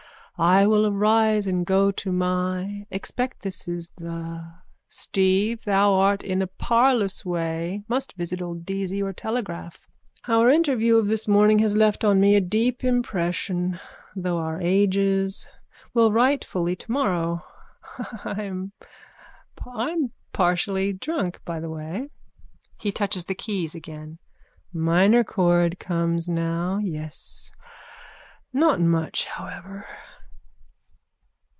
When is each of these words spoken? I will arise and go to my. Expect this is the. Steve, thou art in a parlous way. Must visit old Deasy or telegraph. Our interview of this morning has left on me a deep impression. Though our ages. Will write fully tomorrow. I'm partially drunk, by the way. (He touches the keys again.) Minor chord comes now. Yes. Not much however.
I 0.43 0.65
will 0.65 0.87
arise 0.87 1.45
and 1.45 1.67
go 1.67 1.91
to 1.91 2.11
my. 2.11 2.87
Expect 2.89 3.43
this 3.43 3.67
is 3.67 3.91
the. 3.97 4.43
Steve, 4.89 5.63
thou 5.65 5.93
art 5.93 6.23
in 6.23 6.41
a 6.41 6.47
parlous 6.47 7.23
way. 7.23 7.83
Must 7.87 8.13
visit 8.15 8.41
old 8.41 8.65
Deasy 8.65 9.03
or 9.03 9.13
telegraph. 9.13 9.87
Our 10.27 10.49
interview 10.49 10.97
of 10.97 11.05
this 11.05 11.27
morning 11.27 11.59
has 11.59 11.75
left 11.77 12.03
on 12.03 12.19
me 12.19 12.35
a 12.35 12.41
deep 12.41 12.83
impression. 12.83 13.79
Though 14.15 14.39
our 14.39 14.59
ages. 14.59 15.45
Will 15.93 16.11
write 16.11 16.43
fully 16.43 16.75
tomorrow. 16.75 17.45
I'm 18.25 18.71
partially 20.33 20.91
drunk, 20.93 21.39
by 21.45 21.59
the 21.59 21.69
way. 21.69 22.09
(He 22.79 22.91
touches 22.91 23.25
the 23.25 23.35
keys 23.35 23.75
again.) 23.75 24.17
Minor 24.73 25.23
chord 25.23 25.77
comes 25.77 26.27
now. 26.27 26.79
Yes. 26.81 27.51
Not 28.51 28.81
much 28.81 29.25
however. 29.25 29.85